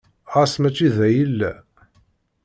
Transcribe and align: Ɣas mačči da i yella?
Ɣas 0.33 0.53
mačči 0.61 0.87
da 0.95 1.05
i 1.11 1.15
yella? 1.17 1.51